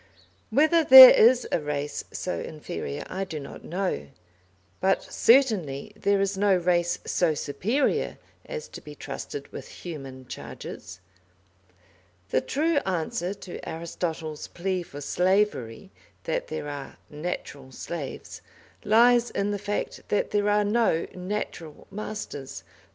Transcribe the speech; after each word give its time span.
Whether 0.49 0.83
there 0.83 1.11
is 1.11 1.47
a 1.51 1.59
race 1.59 2.03
so 2.11 2.39
inferior 2.39 3.03
I 3.07 3.23
do 3.23 3.39
not 3.39 3.63
know, 3.63 4.07
but 4.79 5.03
certainly 5.03 5.93
there 5.95 6.19
is 6.19 6.35
no 6.35 6.55
race 6.55 6.97
so 7.05 7.35
superior 7.35 8.17
as 8.43 8.67
to 8.69 8.81
be 8.81 8.95
trusted 8.95 9.47
with 9.49 9.67
human 9.67 10.27
charges. 10.27 11.01
The 12.31 12.41
true 12.41 12.77
answer 12.77 13.35
to 13.35 13.69
Aristotle's 13.69 14.47
plea 14.47 14.81
for 14.81 15.01
slavery, 15.01 15.91
that 16.23 16.47
there 16.47 16.67
are 16.67 16.97
"natural 17.07 17.71
slaves," 17.71 18.41
lies 18.83 19.29
in 19.29 19.51
the 19.51 19.59
fact 19.59 20.09
that 20.09 20.31
there 20.31 20.49
are 20.49 20.63
no 20.65 21.05
"natural" 21.13 21.85
masters. 21.91 22.63